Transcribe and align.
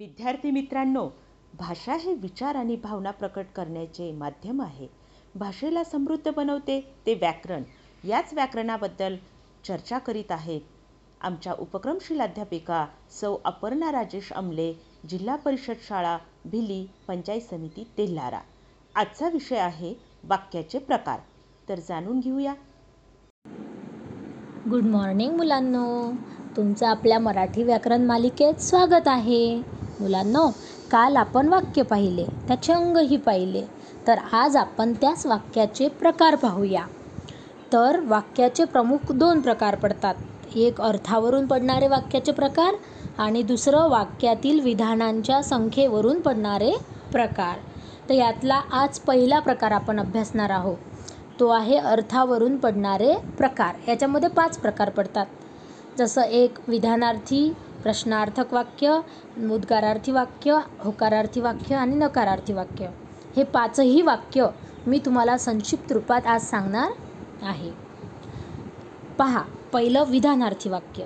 विद्यार्थी 0.00 0.50
मित्रांनो 0.50 1.08
भाषा 1.58 1.94
हे 1.94 2.12
विचार 2.14 2.54
आणि 2.54 2.76
भावना 2.76 3.10
प्रकट 3.10 3.46
करण्याचे 3.56 4.10
माध्यम 4.12 4.62
आहे. 4.62 4.86
भाषेला 5.34 5.82
समृद्ध 5.84 6.30
बनवते 6.36 6.80
ते 7.06 7.14
व्याकरण. 7.14 7.62
याच 8.04 8.32
व्याकरणाबद्दल 8.34 9.16
चर्चा 9.64 9.98
करीत 9.98 10.30
आहेत 10.30 10.60
आमच्या 11.20 11.52
उपक्रमशील 11.58 12.20
अध्यापिका 12.20 12.84
सौ 13.20 13.36
अपर्णा 13.44 13.90
राजेश 13.92 14.32
अमले 14.32 14.72
जिल्हा 15.08 15.36
परिषद 15.36 15.84
शाळा 15.88 16.16
भिली 16.44 16.86
पंचायत 17.08 17.42
समिती 17.42 17.84
तेल्हारा. 17.98 18.40
आजचा 18.94 19.28
विषय 19.28 19.58
आहे 19.58 19.94
वाक्याचे 20.24 20.78
प्रकार. 20.78 21.18
तर 21.68 21.78
जाणून 21.78 22.20
घेऊया. 22.20 22.54
गुड 24.70 24.84
मॉर्निंग 24.84 25.36
मुलांनो. 25.36 26.12
तुमचं 26.56 26.86
आपल्या 26.86 27.18
मराठी 27.18 27.62
व्याकरण 27.62 28.06
मालिकेत 28.06 28.54
स्वागत 28.54 29.08
आहे. 29.08 29.79
मुलांनो 30.00 30.48
काल 30.90 31.16
आपण 31.16 31.48
वाक्य 31.48 31.82
पाहिले 31.82 32.26
त्याचे 32.48 32.72
अंगही 32.72 33.16
पाहिले. 33.16 33.62
तर 34.06 34.18
आज 34.32 34.56
आपण 34.56 34.92
त्याच 34.92 35.26
वाक्याचे 35.26 35.88
प्रकार 35.88 36.34
पाहूया. 36.34 36.84
तर 37.72 38.00
वाक्याचे 38.00 38.64
प्रमुख 38.64 39.12
दोन 39.12 39.40
प्रकार 39.40 39.74
पडतात. 39.74 40.14
एक 40.54 40.80
अर्थावरून 40.80 41.46
पडणारे 41.46 41.88
वाक्याचे 41.88 42.32
प्रकार 42.32 42.74
आणि 43.18 43.42
दुसरं 43.42 43.88
वाक्यातील 43.88 44.60
विधानांच्या 44.60 45.42
संख्येवरून 45.42 46.20
पडणारे 46.20 46.72
प्रकार. 47.12 47.56
तर 48.08 48.14
यातला 48.14 48.60
आज 48.72 48.98
पहिला 48.98 49.38
प्रकार 49.38 49.70
आपण 49.70 50.00
अभ्यासणार 50.00 50.50
आहोत. 50.50 50.76
तो 51.40 51.48
आहे 51.48 51.76
अर्थावरून 51.76 52.56
पडणारे 52.56 53.14
प्रकार. 53.38 53.74
याच्यामध्ये 53.88 54.28
पाच 54.28 54.58
प्रकार 54.58 54.90
पडतात. 54.90 55.26
जसं 55.98 56.22
एक 56.22 56.58
विधानार्थी 56.68 57.52
प्रश्नार्थक 57.82 58.52
वाक्य 58.52 59.00
उद्गारार्थी 59.50 60.12
वाक्य 60.12 60.58
होकारार्थी 60.78 61.40
वाक्य 61.40 61.74
आणि 61.74 61.96
नकारार्थी 61.96 62.52
वाक्य 62.52 62.88
हे 63.36 63.44
पाचही 63.44 64.02
वाक्य 64.02 64.46
मी 64.86 64.98
तुम्हाला 64.98 65.36
संक्षिप्त 65.38 65.92
रूपात 65.92 66.26
आज 66.26 66.42
सांगणार 66.42 66.90
आहे. 67.42 67.70
पहा 69.18 69.42
पहिलं 69.72 70.04
विधानार्थी 70.04 70.68
वाक्य 70.68 71.04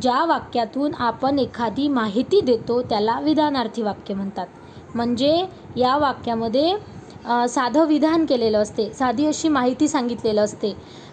ज्या 0.00 0.24
वाक्यातून 0.24 0.94
आपण 0.94 1.38
एखादी 1.38 1.88
माहिती 1.88 2.40
देतो 2.40 2.80
त्याला 2.82 3.18
विधानार्थी 3.20 3.82
वाक्य 3.82 4.14
म्हणतात. 4.14 4.46
म्हणजे 4.94 5.46
या 5.76 5.96
वाक्यामध्ये 5.96 6.76
साधं 7.24 7.86
विधान 7.86 8.24
केलेलं 8.26 8.58
असते. 8.58 8.88
साधी 8.94 9.26
अशी 9.26 9.48
माहिती 9.48 9.88
सांगितलेलं 9.88 10.40
असते 10.44 10.70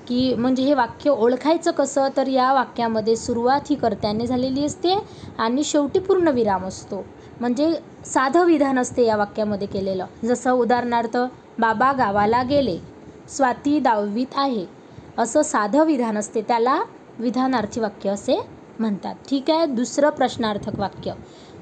की 0.07 0.33
म्हणजे 0.35 0.63
हे 0.63 0.73
वाक्य 0.73 1.09
ओळखायचं 1.09 1.71
कसं? 1.71 2.07
तर 2.17 2.27
या 2.27 2.51
वाक्यामध्ये 2.53 3.15
सुरुवात 3.15 3.69
ही 3.69 3.75
कर्त्याने 3.75 4.27
झालेली 4.27 4.65
असते 4.65 4.95
आणि 5.39 5.63
शेवटी 5.63 5.99
पूर्णविराम 5.99 6.65
असतो. 6.65 7.03
म्हणजे 7.39 7.73
साधं 8.05 8.45
विधान 8.45 8.79
असते 8.79 9.05
या 9.05 9.15
वाक्यामध्ये 9.15 9.67
केलेलं. 9.67 10.05
जसं 10.23 10.51
उदाहरणार्थ 10.51 11.17
बाबा 11.59 11.91
गावाला 11.93 12.41
गेले. 12.43 12.77
स्वाती 13.29 13.79
दहावीत 13.79 14.35
आहे. 14.35 14.65
असं 15.17 15.41
साधं 15.41 15.85
विधान 15.85 16.17
असते. 16.17 16.41
त्याला 16.41 16.81
विधानार्थी 17.19 17.79
वाक्य 17.79 18.09
असे 18.09 18.39
म्हणतात. 18.79 19.15
ठीक 19.29 19.49
आहे? 19.51 19.65
दुसरं 19.65 20.09
प्रश्नार्थक 20.09 20.79
वाक्य. 20.79 21.13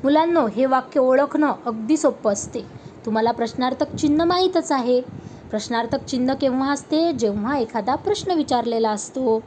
मुलांनो 0.03 0.45
हे 0.47 0.65
वाक्य 0.65 0.99
ओळखणं 0.99 1.53
अगदी 1.65 1.97
सोपं 1.97 2.31
असते. 2.33 2.65
तुम्हाला 3.07 3.31
प्रश्नार्थक 3.31 3.95
चिन्ह 3.95 4.23
माहीतच 4.23 4.71
आहे. 4.71 5.01
प्रश्नार्थक 5.49 6.05
चिन्ह 6.05 6.33
केव्हा 6.33 6.71
असते? 6.71 7.11
जेव्हा 7.11 7.57
एखादा 7.57 7.95
प्रश्न 7.95 8.31
विचारलेला 8.31 8.89
असतो. 8.89 9.43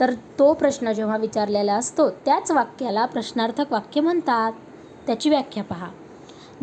तर 0.00 0.14
तो 0.38 0.54
प्रश्न 0.54 0.92
जेव्हा 0.92 1.16
विचारलेला 1.16 1.74
असतो 1.74 2.10
त्याच 2.10 2.50
वाक्याला 2.50 3.06
प्रश्नार्थक 3.06 3.72
वाक्य 3.72 4.00
म्हणतात. 4.00 4.52
त्याची 5.06 5.30
व्याख्या 5.30 5.64
पहा. 5.64 5.86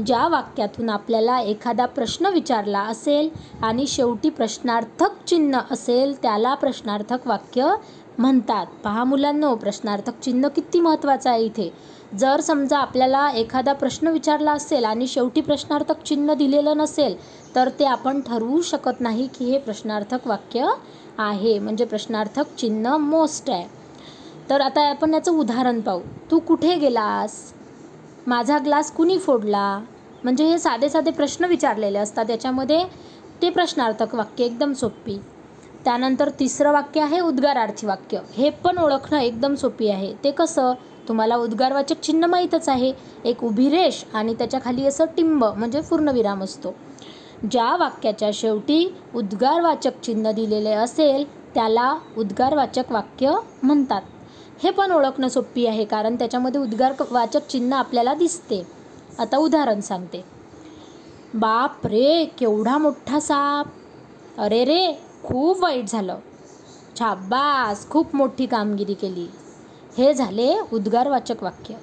ज्या 0.05 0.27
वाक्यातून 0.27 0.89
आपल्याला 0.89 1.39
एखादा 1.39 1.85
प्रश्न 1.85 2.25
विचारला 2.25 2.79
असेल 2.79 3.29
आणि 3.61 3.87
शेवटी 3.87 4.29
प्रश्नार्थक 4.29 5.23
चिन्ह 5.27 5.59
असेल 5.71 6.21
त्याला 6.21 6.53
प्रश्नार्थक 6.53 7.27
वाक्य 7.27 7.69
म्हणतात. 8.17 8.65
पहा 8.83 9.03
मुलांनो 9.03 9.55
प्रश्नार्थक 9.55 10.19
चिन्ह 10.19 10.47
किती 10.47 10.79
महत्त्वाचं 10.79 11.29
आहे 11.29 11.43
इथे. 11.43 11.73
जर 12.19 12.39
समजा 12.39 12.77
आपल्याला 12.77 13.29
एखादा 13.31 13.73
प्रश्न 13.73 14.07
विचारला 14.07 14.51
असेल 14.51 14.85
आणि 14.85 15.07
शेवटी 15.07 15.41
प्रश्नार्थक 15.41 16.03
चिन्ह 16.03 16.33
दिलेलं 16.33 16.77
नसेल 16.77 17.15
तर 17.55 17.69
ते 17.79 17.85
आपण 17.85 18.21
ठरवू 18.21 18.61
शकत 18.61 19.01
नाही 19.01 19.27
की 19.27 19.45
हे 19.45 19.57
प्रश्नार्थक 19.57 20.27
वाक्य 20.27 20.67
आहे. 21.17 21.59
म्हणजे 21.59 21.85
प्रश्नार्थक 21.85 22.55
चिन्ह 22.57 22.97
मोस्ट 22.97 23.49
आहे. 23.49 23.67
तर 24.49 24.61
आता 24.61 24.89
आपण 24.89 25.13
याचं 25.13 25.31
उदाहरण 25.31 25.81
पाहू. 25.81 26.01
तू 26.31 26.39
कुठे 26.39 26.75
गेलास? 26.75 27.53
माझा 28.27 28.57
ग्लास 28.57 28.91
कुणी 28.91 29.17
फोडला? 29.17 29.79
म्हणजे 30.23 30.45
हे 30.45 30.59
साधे 30.59 30.89
साधे 30.89 31.11
प्रश्न 31.11 31.45
विचारलेले 31.45 31.99
असतात. 31.99 32.25
त्याच्यामध्ये 32.25 32.83
ते 33.41 33.49
प्रश्नार्थक 33.49 34.15
वाक्य 34.15 34.43
एकदम 34.43 34.73
सोपी. 34.73 35.17
त्यानंतर 35.85 36.29
तिसरं 36.29 36.71
वाक्य 36.71 37.01
आहे 37.01 37.19
उद्गारार्थी 37.19 37.87
वाक्य. 37.87 38.19
हे 38.33 38.49
पण 38.49 38.77
ओळखणं 38.77 39.19
एकदम 39.19 39.55
सोपी 39.55 39.89
आहे. 39.89 40.13
ते 40.23 40.31
कसं? 40.31 40.73
तुम्हाला 41.07 41.35
उद्गारवाचक 41.35 42.01
चिन्ह 42.01 42.27
माहीतच 42.27 42.69
आहे. 42.69 42.93
एक 43.25 43.43
उभी 43.43 43.69
रेष 43.69 44.03
आणि 44.13 44.33
त्याच्याखाली 44.33 44.85
असं 44.85 45.05
टिंब 45.05 45.43
म्हणजे 45.43 45.81
पूर्णविराम 45.81 46.43
असतो. 46.43 46.75
ज्या 47.51 47.75
वाक्याच्या 47.75 48.29
शेवटी 48.33 48.95
उद्गारवाचक 49.15 50.01
चिन्ह 50.03 50.31
दिलेले 50.31 50.71
असेल 50.71 51.25
त्याला 51.53 51.97
उद्गारवाचक 52.17 52.91
वाक्य 52.91 53.33
म्हणतात. 53.63 54.01
हे 54.63 54.71
पण 54.71 54.91
ओळखणं 54.91 55.27
सोपी 55.27 55.65
आहे 55.65 55.85
कारण 55.85 56.15
त्याच्यामध्ये 56.15 56.61
उद्गार 56.61 56.93
वाचक 57.11 57.47
चिन्ह 57.47 57.77
आपल्याला 57.77 58.13
दिसते. 58.13 58.67
आता 59.19 59.37
उदाहरण 59.37 59.79
सांगते. 59.79 60.25
बाप 61.33 61.87
रे 61.87 62.25
केवढा 62.25 62.77
मोठा 62.77 63.19
साप. 63.19 63.65
अरे 64.37 64.65
रे 64.65 64.99
खूप 65.23 65.61
वाईट 65.61 65.85
झालं. 65.87 66.19
छाबास 66.99 67.89
खूप 67.89 68.15
मोठी 68.15 68.45
कामगिरी 68.45 68.93
केली. 68.93 69.27
हे 69.97 70.13
झाले 70.13 70.59
उद्गारवाचक 70.73 71.43
वाक्य. 71.43 71.75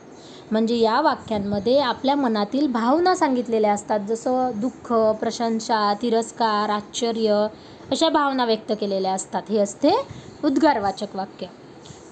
म्हणजे 0.51 0.77
या 0.77 1.01
वाक्यांमध्ये 1.01 1.79
आपल्या 1.79 2.15
मनातील 2.15 2.67
भावना 2.67 3.15
सांगितलेल्या 3.15 3.73
असतात 3.73 4.01
जसं 4.01 4.51
दुःख 4.55 4.93
प्रशंसा 4.93 5.95
तिरस्कार 6.03 6.71
आश्चर्य 6.71 7.47
अशा 7.91 8.09
भावना 8.09 8.45
व्यक्त 8.45 8.73
केलेल्या 8.81 9.13
असतात. 9.13 9.43
हे 9.49 9.59
असते 9.59 10.07
उद्गारवाचक 10.45 11.17
वाक्य. 11.17 11.47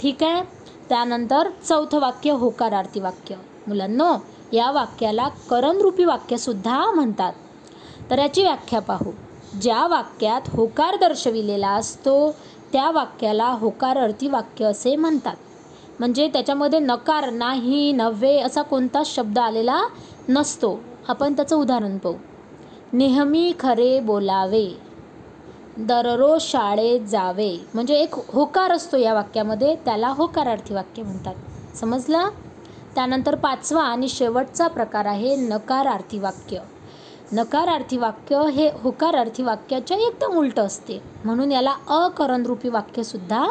ठीक 0.02 0.22
आहे? 0.22 0.42
त्यानंतर 0.88 1.48
चौथं 1.68 1.98
वाक्य 1.98 2.30
होकारार्थी 2.30 3.00
वाक्य. 3.00 3.34
मुलांनो 3.66 4.14
या 4.52 4.70
वाक्याला 4.70 5.28
करणरूपी 5.28 6.04
वाक्यसुद्धा 6.04 6.90
म्हणतात. 6.90 7.32
तर 8.10 8.18
याची 8.18 8.42
व्याख्या 8.42 8.80
पाहू. 8.80 9.12
ज्या 9.62 9.86
वाक्यात 9.86 10.40
होकार 10.48 10.96
दर्शविलेला 10.96 11.70
असतो 11.70 12.34
त्या 12.72 12.90
वाक्याला 12.90 13.46
होकारार्थी 13.46 14.28
वाक्य 14.28 14.64
असे 14.64 14.96
म्हणतात. 14.96 15.36
म्हणजे 15.98 16.28
त्याच्यामध्ये 16.28 16.78
नकार 16.78 17.30
नाही 17.30 17.92
नव्हे 17.92 18.40
असा 18.40 18.62
कोणताच 18.62 19.14
शब्द 19.14 19.38
आलेला 19.38 19.82
नसतो. 20.28 20.80
आपण 21.08 21.36
त्याचं 21.36 21.56
उदाहरण 21.56 21.98
पाहू. 21.98 22.14
नेहमी 22.92 23.52
खरे 23.60 24.00
बोलावे. 24.00 24.91
दररोज 25.86 26.42
शाळेत 26.42 27.00
जावे. 27.00 27.56
म्हणजे 27.74 27.94
एक 27.94 28.14
होकार 28.14 28.72
असतो 28.72 28.96
या 28.96 29.14
वाक्यामध्ये. 29.14 29.74
त्याला 29.84 30.08
होकारार्थी 30.08 30.74
वाक्य 30.74 31.02
म्हणतात. 31.02 31.34
समजलं? 31.76 32.28
त्यानंतर 32.94 33.34
पाचवा 33.34 33.82
आणि 33.82 34.08
शेवटचा 34.08 34.66
प्रकार 34.68 35.04
आहे 35.04 35.36
नकारार्थी 35.36 36.18
वाक्य. 36.18 36.58
नकारार्थी 37.32 37.96
वाक्य 37.96 38.42
हे 38.52 38.68
होकारार्थी 38.82 39.42
वाक्याच्या 39.42 39.96
एकदम 39.96 40.36
उलटं 40.38 40.66
असते. 40.66 41.02
म्हणून 41.24 41.52
याला 41.52 41.74
अकरणरूपी 41.88 42.68
वाक्यसुद्धा 42.68 43.44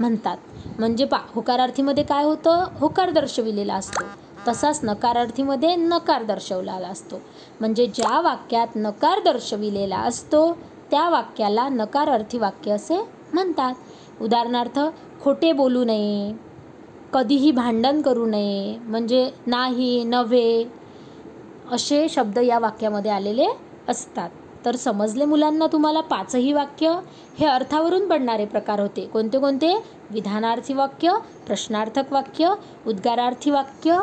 म्हणतात. 0.00 0.36
म्हणजे 0.78 1.04
पा 1.04 1.18
होकारार्थीमध्ये 1.34 2.04
काय 2.04 2.24
होतं? 2.24 2.64
होकार 2.74 3.10
दर्शविलेला 3.10 3.74
असतो. 3.74 4.04
तसाच 4.48 4.80
नकारार्थीमध्ये 4.82 5.74
नकार 5.74 6.22
दर्शवलेला 6.22 6.88
असतो. 6.88 7.20
म्हणजे 7.60 7.86
ज्या 7.86 8.20
वाक्यात 8.20 8.76
नकार 8.76 9.20
दर्शविलेला 9.24 9.96
असतो 9.96 10.58
त्या 10.90 11.08
वाक्याला 11.08 11.68
नकारार्थी 11.68 12.38
वाक्य 12.38 12.72
असे 12.72 12.98
म्हणतात. 13.32 13.74
उदाहरणार्थ 14.20 14.78
खोटे 15.22 15.52
बोलू 15.52 15.84
नये 15.84 16.32
कधीही 17.12 17.50
भांडण 17.50 18.00
करू 18.02 18.26
नये 18.26 18.78
म्हणजे 18.78 19.30
नाही 19.46 20.04
नव्हे 20.04 20.64
असे 21.72 22.08
शब्द 22.08 22.38
या 22.38 22.58
वाक्यामध्ये 22.58 23.10
आलेले 23.10 23.46
असतात. 23.88 24.30
तर 24.64 24.76
समजले 24.76 25.24
मुलांना 25.24 25.66
तुम्हाला 25.66 26.00
पाचही 26.00 26.52
वाक्य? 26.52 26.92
हे 27.38 27.46
अर्थावरून 27.46 28.08
पडणारे 28.08 28.44
प्रकार 28.44 28.80
होते. 28.80 29.06
कोणते 29.06 29.38
कोणते? 29.38 29.74
विधानार्थी 30.10 30.74
वाक्य 30.74 31.12
प्रश्नार्थक 31.46 32.12
वाक्य 32.12 32.54
उद्गारार्थी 32.86 33.50
वाक्य 33.50 33.98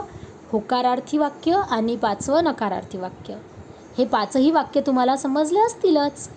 होकारार्थी 0.51 1.17
वाक्य 1.17 1.61
आणि 1.69 1.95
पाचवं 1.95 2.43
नकारार्थी 2.43 2.97
वाक्य. 2.97 3.35
हे 3.97 4.05
पाचही 4.05 4.51
वाक्य 4.51 4.81
तुम्हाला 4.81 5.15
समजले 5.15 5.59
असतीलच. 5.59 6.29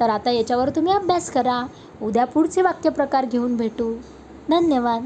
तर 0.00 0.10
आता 0.10 0.30
याच्यावर 0.30 0.70
तुम्ही 0.70 0.92
अभ्यास 0.92 1.30
करा. 1.30 1.66
उद्या 2.02 2.24
पुढचे 2.24 2.62
वाक्यप्रकार 2.62 3.24
घेऊन 3.24 3.56
भेटू. 3.56 3.94
धन्यवाद. 4.50 5.00